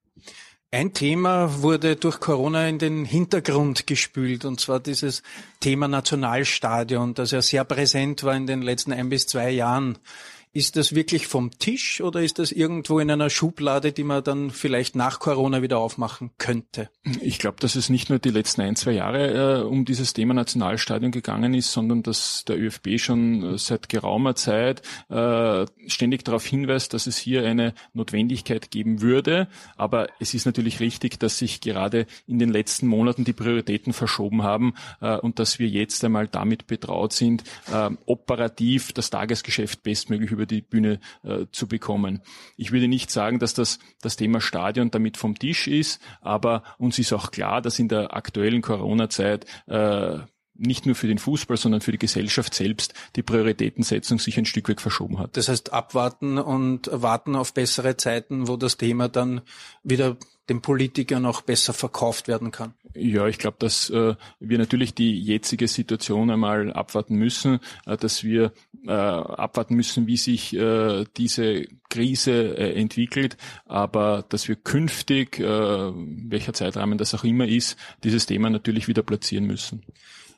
Ein 0.72 0.94
Thema 0.94 1.62
wurde 1.62 1.96
durch 1.96 2.20
Corona 2.20 2.68
in 2.68 2.80
den 2.80 3.06
Hintergrund 3.06 3.88
gespült, 3.88 4.44
und 4.46 4.60
zwar 4.60 4.80
dieses 4.80 5.24
Thema 5.62 5.88
Nationalstadion, 5.88 7.14
das 7.14 7.32
ja 7.32 7.42
sehr 7.42 7.64
präsent 7.64 8.24
war 8.24 8.36
in 8.36 8.46
den 8.46 8.62
letzten 8.62 8.92
ein 8.92 9.10
bis 9.10 9.26
zwei 9.26 9.52
Jahren. 9.52 9.98
Ist 10.56 10.78
das 10.78 10.96
wirklich 10.96 11.28
vom 11.28 11.52
Tisch 11.52 12.00
oder 12.00 12.22
ist 12.22 12.40
das 12.40 12.54
irgendwo 12.54 13.00
in 13.00 13.12
einer 13.12 13.30
Schublade, 13.30 13.92
die 13.92 14.06
man 14.06 14.24
dann 14.24 14.52
vielleicht 14.52 14.96
nach 14.96 15.20
Corona 15.20 15.62
wieder 15.62 15.80
aufmachen 15.80 16.32
könnte? 16.38 16.90
Ich 17.20 17.40
glaube, 17.40 17.58
dass 17.60 17.76
es 17.76 17.90
nicht 17.90 18.10
nur 18.10 18.20
die 18.20 18.30
letzten 18.30 18.62
ein, 18.62 18.78
zwei 18.78 18.94
Jahre 18.94 19.64
äh, 19.64 19.64
um 19.64 19.84
dieses 19.84 20.14
Thema 20.14 20.34
Nationalstadion 20.34 21.12
gegangen 21.12 21.54
ist, 21.54 21.74
sondern 21.74 22.04
dass 22.04 22.46
der 22.48 22.58
ÖFB 22.58 22.98
schon 23.00 23.56
äh, 23.56 23.58
seit 23.58 23.90
geraumer 23.90 24.36
Zeit 24.36 24.82
äh, 25.10 25.66
ständig 25.88 26.24
darauf 26.24 26.46
hinweist, 26.46 26.94
dass 26.94 27.06
es 27.06 27.18
hier 27.18 27.46
eine 27.46 27.74
Notwendigkeit 27.92 28.72
geben 28.72 29.02
würde. 29.02 29.50
Aber 29.76 30.08
es 30.22 30.34
ist 30.34 30.46
natürlich 30.46 30.80
richtig, 30.80 31.20
dass 31.20 31.38
sich 31.38 31.60
gerade 31.60 32.08
in 32.28 32.40
den 32.40 32.50
letzten 32.50 32.88
Monaten 32.88 33.26
die 33.26 33.34
Prioritäten 33.34 33.92
verschoben 33.92 34.44
haben 34.44 34.74
äh, 35.02 35.18
und 35.18 35.38
dass 35.38 35.60
wir 35.60 35.68
jetzt 35.68 36.02
einmal 36.06 36.30
damit 36.30 36.66
betraut 36.66 37.12
sind, 37.12 37.44
äh, 37.74 37.90
operativ 38.06 38.94
das 38.94 39.10
Tagesgeschäft 39.10 39.84
bestmöglich 39.84 40.32
über 40.32 40.45
über 40.46 40.56
die 40.56 40.62
Bühne 40.62 41.00
äh, 41.24 41.46
zu 41.52 41.68
bekommen. 41.68 42.22
Ich 42.56 42.72
würde 42.72 42.88
nicht 42.88 43.12
sagen, 43.12 43.40
dass 43.40 43.54
das, 43.54 43.80
das 44.02 44.16
Thema 44.16 44.42
Stadion 44.42 44.92
damit 44.92 45.18
vom 45.18 45.38
Tisch 45.38 45.68
ist, 45.68 46.02
aber 46.22 46.64
uns 46.78 47.00
ist 47.00 47.14
auch 47.14 47.32
klar, 47.32 47.62
dass 47.62 47.80
in 47.80 47.88
der 47.88 48.16
aktuellen 48.16 48.62
Corona-Zeit 48.62 49.46
äh, 49.68 50.20
nicht 50.58 50.86
nur 50.86 50.96
für 50.96 51.08
den 51.08 51.18
Fußball, 51.18 51.58
sondern 51.58 51.82
für 51.82 51.92
die 51.92 51.98
Gesellschaft 51.98 52.54
selbst 52.54 52.94
die 53.18 53.24
Prioritätensetzung 53.24 54.20
sich 54.20 54.38
ein 54.38 54.46
Stück 54.46 54.70
weit 54.70 54.80
verschoben 54.80 55.20
hat. 55.20 55.36
Das 55.36 55.50
heißt, 55.50 55.74
abwarten 55.74 56.38
und 56.38 56.90
warten 56.94 57.36
auf 57.36 57.54
bessere 57.54 57.98
Zeiten, 57.98 58.48
wo 58.48 58.56
das 58.56 58.78
Thema 58.78 59.10
dann 59.10 59.42
wieder 59.84 60.16
den 60.50 60.62
Politikern 60.62 61.26
auch 61.26 61.42
besser 61.42 61.74
verkauft 61.74 62.28
werden 62.28 62.52
kann. 62.52 62.74
Ja, 62.94 63.28
ich 63.28 63.40
glaube, 63.40 63.58
dass 63.60 63.90
äh, 63.90 64.16
wir 64.40 64.58
natürlich 64.58 64.94
die 64.94 65.20
jetzige 65.20 65.68
Situation 65.68 66.30
einmal 66.30 66.72
abwarten 66.72 67.16
müssen, 67.16 67.60
äh, 67.86 67.98
dass 67.98 68.24
wir 68.24 68.54
äh, 68.86 68.92
abwarten 68.92 69.76
müssen, 69.76 70.08
wie 70.08 70.18
sich 70.18 70.56
äh, 70.56 71.06
diese 71.18 71.66
Krise 71.90 72.58
äh, 72.58 72.80
entwickelt, 72.80 73.38
aber 73.66 74.24
dass 74.30 74.48
wir 74.48 74.56
künftig, 74.56 75.40
äh, 75.40 75.44
welcher 75.46 76.54
Zeitrahmen 76.54 76.98
das 76.98 77.14
auch 77.16 77.24
immer 77.24 77.48
ist, 77.48 77.78
dieses 78.04 78.26
Thema 78.26 78.50
natürlich 78.50 78.88
wieder 78.88 79.02
platzieren 79.02 79.46
müssen. 79.46 79.84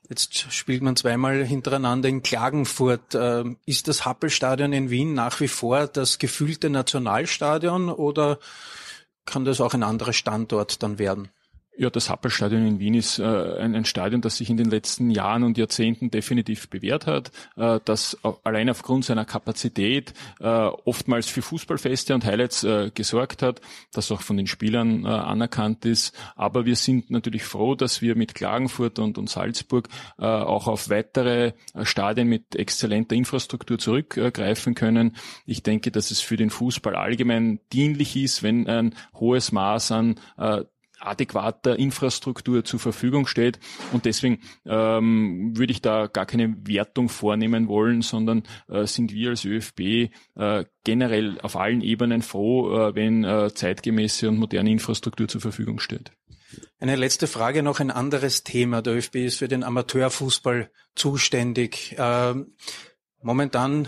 Jetzt 0.09 0.53
spielt 0.53 0.81
man 0.81 0.95
zweimal 0.95 1.43
hintereinander 1.43 2.07
in 2.07 2.23
Klagenfurt. 2.23 3.13
Ähm, 3.13 3.57
ist 3.65 3.89
das 3.89 4.05
Happelstadion 4.05 4.71
in 4.71 4.89
Wien 4.89 5.13
nach 5.13 5.41
wie 5.41 5.49
vor 5.49 5.87
das 5.87 6.17
gefühlte 6.17 6.69
Nationalstadion 6.69 7.89
oder 7.89 8.39
kann 9.27 9.45
das 9.45 9.61
auch 9.61 9.75
ein 9.75 9.83
anderer 9.83 10.13
Standort 10.13 10.81
dann 10.81 10.97
werden? 10.97 11.29
Ja, 11.79 11.91
das 11.91 12.09
Happelstadion 12.09 12.65
in 12.65 12.79
Wien 12.79 12.95
ist 12.95 13.19
äh, 13.19 13.23
ein, 13.23 13.75
ein, 13.75 13.85
Stadion, 13.85 14.21
das 14.21 14.37
sich 14.37 14.49
in 14.49 14.57
den 14.57 14.71
letzten 14.71 15.11
Jahren 15.11 15.43
und 15.43 15.59
Jahrzehnten 15.59 16.09
definitiv 16.09 16.69
bewährt 16.69 17.05
hat, 17.05 17.31
äh, 17.55 17.79
das 17.85 18.17
allein 18.43 18.71
aufgrund 18.71 19.05
seiner 19.05 19.25
Kapazität 19.25 20.11
äh, 20.39 20.47
oftmals 20.47 21.27
für 21.27 21.43
Fußballfeste 21.43 22.15
und 22.15 22.25
Highlights 22.25 22.63
äh, 22.63 22.89
gesorgt 22.91 23.43
hat, 23.43 23.61
das 23.93 24.11
auch 24.11 24.21
von 24.21 24.37
den 24.37 24.47
Spielern 24.47 25.05
äh, 25.05 25.09
anerkannt 25.09 25.85
ist. 25.85 26.17
Aber 26.35 26.65
wir 26.65 26.75
sind 26.75 27.11
natürlich 27.11 27.43
froh, 27.43 27.75
dass 27.75 28.01
wir 28.01 28.15
mit 28.15 28.33
Klagenfurt 28.33 28.97
und, 28.97 29.19
und 29.19 29.29
Salzburg 29.29 29.87
äh, 30.17 30.25
auch 30.25 30.67
auf 30.67 30.89
weitere 30.89 31.53
Stadien 31.83 32.27
mit 32.27 32.55
exzellenter 32.55 33.15
Infrastruktur 33.15 33.77
zurückgreifen 33.77 34.73
können. 34.73 35.15
Ich 35.45 35.61
denke, 35.61 35.91
dass 35.91 36.09
es 36.09 36.21
für 36.21 36.37
den 36.37 36.49
Fußball 36.49 36.95
allgemein 36.95 37.59
dienlich 37.71 38.15
ist, 38.15 38.41
wenn 38.41 38.67
ein 38.67 38.95
hohes 39.13 39.51
Maß 39.51 39.91
an 39.91 40.15
adäquater 40.99 41.77
Infrastruktur 41.77 42.63
zur 42.63 42.79
Verfügung 42.79 43.27
steht. 43.27 43.59
Und 43.93 44.05
deswegen 44.05 44.39
ähm, 44.65 45.57
würde 45.57 45.71
ich 45.71 45.81
da 45.81 46.07
gar 46.07 46.25
keine 46.25 46.55
Wertung 46.67 47.09
vornehmen 47.09 47.67
wollen, 47.67 48.01
sondern 48.01 48.43
äh, 48.67 48.85
sind 48.85 49.11
wir 49.11 49.29
als 49.29 49.45
ÖFB 49.45 50.11
äh, 50.35 50.65
generell 50.83 51.39
auf 51.41 51.55
allen 51.55 51.81
Ebenen 51.81 52.21
froh, 52.21 52.73
äh, 52.75 52.95
wenn 52.95 53.23
äh, 53.23 53.53
zeitgemäße 53.53 54.29
und 54.29 54.37
moderne 54.37 54.71
Infrastruktur 54.71 55.27
zur 55.27 55.41
Verfügung 55.41 55.79
steht. 55.79 56.11
Eine 56.79 56.95
letzte 56.95 57.27
Frage, 57.27 57.63
noch 57.63 57.79
ein 57.79 57.91
anderes 57.91 58.43
Thema. 58.43 58.81
Der 58.81 58.95
ÖFB 58.95 59.15
ist 59.15 59.39
für 59.39 59.47
den 59.47 59.63
Amateurfußball 59.63 60.69
zuständig. 60.95 61.95
Ähm, 61.97 62.55
momentan 63.21 63.87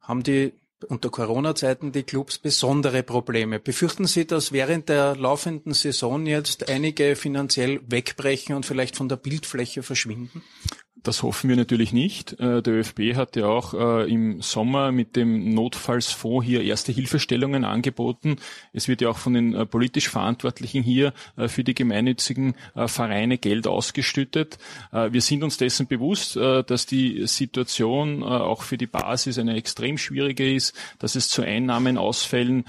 haben 0.00 0.22
die 0.22 0.52
unter 0.84 1.10
Corona-Zeiten 1.10 1.92
die 1.92 2.02
Clubs 2.02 2.38
besondere 2.38 3.02
Probleme. 3.02 3.58
Befürchten 3.58 4.06
Sie, 4.06 4.26
dass 4.26 4.52
während 4.52 4.88
der 4.88 5.16
laufenden 5.16 5.74
Saison 5.74 6.26
jetzt 6.26 6.68
einige 6.68 7.16
finanziell 7.16 7.80
wegbrechen 7.86 8.54
und 8.54 8.66
vielleicht 8.66 8.96
von 8.96 9.08
der 9.08 9.16
Bildfläche 9.16 9.82
verschwinden? 9.82 10.42
Das 11.02 11.22
hoffen 11.22 11.48
wir 11.48 11.56
natürlich 11.56 11.92
nicht. 11.92 12.38
Äh, 12.40 12.62
der 12.62 12.74
ÖFB 12.74 13.14
hat 13.14 13.36
ja 13.36 13.46
auch 13.46 13.74
äh, 13.74 14.10
im 14.10 14.42
Sommer 14.42 14.92
mit 14.92 15.16
dem 15.16 15.54
Notfallsfonds 15.54 16.44
hier 16.44 16.62
erste 16.62 16.92
Hilfestellungen 16.92 17.64
angeboten. 17.64 18.36
Es 18.72 18.86
wird 18.86 19.00
ja 19.00 19.08
auch 19.08 19.18
von 19.18 19.34
den 19.34 19.54
äh, 19.54 19.64
politisch 19.64 20.08
Verantwortlichen 20.08 20.82
hier 20.82 21.12
für 21.36 21.64
die 21.64 21.74
gemeinnützigen 21.74 22.54
Vereine 22.74 23.38
Geld 23.38 23.66
ausgestüttet. 23.66 24.58
Wir 24.92 25.20
sind 25.20 25.42
uns 25.42 25.56
dessen 25.56 25.86
bewusst, 25.86 26.36
dass 26.36 26.86
die 26.86 27.26
Situation 27.26 28.22
auch 28.22 28.62
für 28.62 28.76
die 28.76 28.86
Basis 28.86 29.38
eine 29.38 29.56
extrem 29.56 29.98
schwierige 29.98 30.52
ist, 30.52 30.74
dass 30.98 31.14
es 31.14 31.28
zu 31.28 31.42
Einnahmenausfällen 31.42 32.64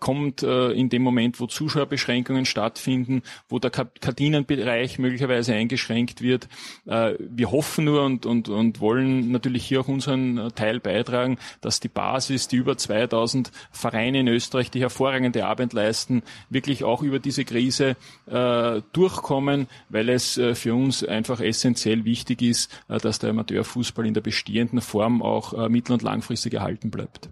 kommt 0.00 0.42
in 0.42 0.88
dem 0.88 1.02
Moment, 1.02 1.40
wo 1.40 1.46
Zuschauerbeschränkungen 1.46 2.46
stattfinden, 2.46 3.22
wo 3.48 3.58
der 3.58 3.70
Kardinenbereich 3.70 4.98
möglicherweise 4.98 5.54
eingeschränkt 5.54 6.22
wird. 6.22 6.48
Wir 6.84 7.45
wir 7.46 7.52
hoffen 7.52 7.84
nur 7.84 8.02
und, 8.02 8.26
und, 8.26 8.48
und 8.48 8.80
wollen 8.80 9.30
natürlich 9.30 9.64
hier 9.64 9.80
auch 9.80 9.88
unseren 9.88 10.50
Teil 10.56 10.80
beitragen, 10.80 11.38
dass 11.60 11.78
die 11.78 11.88
Basis, 11.88 12.48
die 12.48 12.56
über 12.56 12.76
2000 12.76 13.52
Vereine 13.70 14.20
in 14.20 14.28
Österreich, 14.28 14.70
die 14.70 14.80
hervorragende 14.80 15.46
Arbeit 15.46 15.72
leisten, 15.72 16.22
wirklich 16.50 16.82
auch 16.82 17.02
über 17.02 17.20
diese 17.20 17.44
Krise 17.44 17.96
äh, 18.26 18.82
durchkommen, 18.92 19.68
weil 19.88 20.08
es 20.08 20.38
äh, 20.38 20.56
für 20.56 20.74
uns 20.74 21.04
einfach 21.04 21.40
essentiell 21.40 22.04
wichtig 22.04 22.42
ist, 22.42 22.72
äh, 22.88 22.98
dass 22.98 23.20
der 23.20 23.30
Amateurfußball 23.30 24.06
in 24.06 24.14
der 24.14 24.22
bestehenden 24.22 24.80
Form 24.80 25.22
auch 25.22 25.52
äh, 25.52 25.68
mittel- 25.68 25.92
und 25.92 26.02
langfristig 26.02 26.54
erhalten 26.54 26.90
bleibt. 26.90 27.28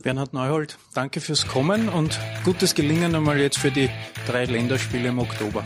Bernhard 0.00 0.32
Neuhold, 0.32 0.78
danke 0.94 1.20
fürs 1.20 1.48
Kommen 1.48 1.88
und 1.88 2.20
gutes 2.44 2.76
Gelingen 2.76 3.16
einmal 3.16 3.40
jetzt 3.40 3.58
für 3.58 3.72
die 3.72 3.90
drei 4.28 4.44
Länderspiele 4.44 5.08
im 5.08 5.18
Oktober. 5.18 5.64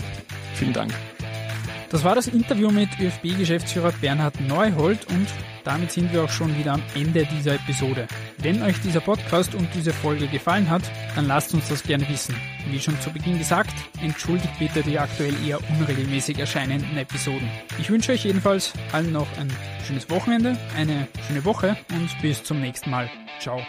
Vielen 0.55 0.73
Dank. 0.73 0.95
Das 1.93 2.05
war 2.05 2.15
das 2.15 2.27
Interview 2.27 2.71
mit 2.71 2.89
ÖFB-Geschäftsführer 2.99 3.93
Bernhard 4.01 4.41
Neuhold 4.41 5.07
und 5.11 5.29
damit 5.63 5.93
sind 5.93 6.11
wir 6.11 6.25
auch 6.25 6.31
schon 6.31 6.57
wieder 6.59 6.73
am 6.73 6.83
Ende 6.95 7.27
dieser 7.27 7.57
Episode. 7.57 8.09
Wenn 8.39 8.63
euch 8.63 8.81
dieser 8.81 9.01
Podcast 9.01 9.55
und 9.55 9.69
diese 9.75 9.93
Folge 9.93 10.27
gefallen 10.27 10.71
hat, 10.71 10.83
dann 11.15 11.27
lasst 11.27 11.53
uns 11.53 11.69
das 11.69 11.83
gerne 11.83 12.09
wissen. 12.09 12.35
Wie 12.71 12.81
schon 12.81 12.99
zu 13.03 13.11
Beginn 13.11 13.37
gesagt, 13.39 13.75
entschuldigt 14.03 14.59
bitte 14.59 14.83
die 14.83 14.99
aktuell 14.99 15.35
eher 15.47 15.59
unregelmäßig 15.79 16.39
erscheinenden 16.39 16.97
Episoden. 16.97 17.49
Ich 17.79 17.91
wünsche 17.91 18.13
euch 18.13 18.25
jedenfalls 18.25 18.73
allen 18.93 19.13
noch 19.13 19.29
ein 19.39 19.53
schönes 19.87 20.09
Wochenende, 20.09 20.57
eine 20.75 21.09
schöne 21.29 21.45
Woche 21.45 21.77
und 21.91 22.09
bis 22.23 22.43
zum 22.43 22.63
nächsten 22.63 22.89
Mal. 22.89 23.11
Ciao. 23.39 23.61